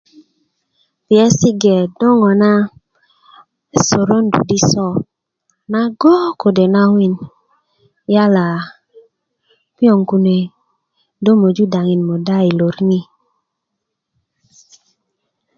piyesi' 1.05 1.57
ge 1.61 1.75
do 1.99 2.07
ŋona 2.21 2.51
sorondu 3.87 4.39
di 4.49 4.57
so 4.71 4.87
naggo' 5.71 6.33
kode' 6.41 6.71
nawin 6.75 7.13
yala 8.13 8.45
piyoŋ 9.77 9.99
kune 10.09 10.37
do 11.23 11.31
möju 11.41 11.63
daŋin 11.73 12.01
muda 12.09 12.37
yi 12.45 12.51
lor 12.59 12.75
ni 12.89 12.99